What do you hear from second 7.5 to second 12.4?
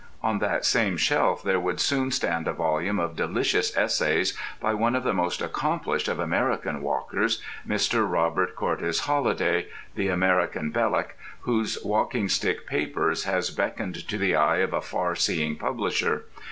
Mr. Robert Cortes Holliday, the American Belloc, whose "Walking